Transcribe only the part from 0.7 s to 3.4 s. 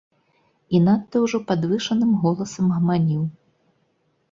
І надта ўжо падвышаным голасам гаманіў.